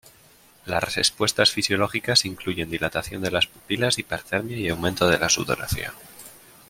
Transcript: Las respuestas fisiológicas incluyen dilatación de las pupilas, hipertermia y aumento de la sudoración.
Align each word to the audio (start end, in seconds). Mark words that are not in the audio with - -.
Las 0.65 0.95
respuestas 0.95 1.51
fisiológicas 1.51 2.25
incluyen 2.25 2.71
dilatación 2.71 3.21
de 3.21 3.29
las 3.29 3.45
pupilas, 3.45 3.99
hipertermia 3.99 4.57
y 4.57 4.67
aumento 4.67 5.07
de 5.07 5.19
la 5.19 5.29
sudoración. 5.29 5.93